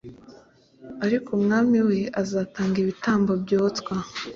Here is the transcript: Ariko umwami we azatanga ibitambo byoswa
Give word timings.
Ariko 1.05 1.29
umwami 1.37 1.77
we 1.87 1.99
azatanga 2.21 2.77
ibitambo 2.83 3.31
byoswa 3.43 3.95